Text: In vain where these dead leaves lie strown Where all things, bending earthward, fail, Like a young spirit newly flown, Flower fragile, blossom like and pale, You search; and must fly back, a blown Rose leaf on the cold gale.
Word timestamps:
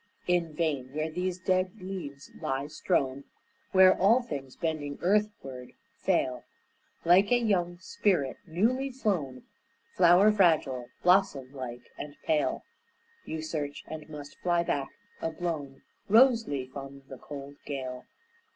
In 0.25 0.55
vain 0.55 0.89
where 0.95 1.11
these 1.11 1.37
dead 1.37 1.79
leaves 1.79 2.31
lie 2.41 2.65
strown 2.65 3.25
Where 3.71 3.95
all 3.95 4.23
things, 4.23 4.55
bending 4.55 4.97
earthward, 5.03 5.73
fail, 5.99 6.43
Like 7.05 7.31
a 7.31 7.37
young 7.37 7.77
spirit 7.77 8.37
newly 8.47 8.89
flown, 8.89 9.43
Flower 9.95 10.31
fragile, 10.31 10.87
blossom 11.03 11.53
like 11.53 11.87
and 11.99 12.15
pale, 12.23 12.63
You 13.25 13.43
search; 13.43 13.83
and 13.85 14.09
must 14.09 14.39
fly 14.41 14.63
back, 14.63 14.89
a 15.21 15.29
blown 15.29 15.83
Rose 16.09 16.47
leaf 16.47 16.75
on 16.75 17.03
the 17.07 17.19
cold 17.19 17.57
gale. 17.67 18.05